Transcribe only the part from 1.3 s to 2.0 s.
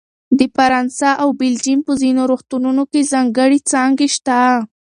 بلجیم په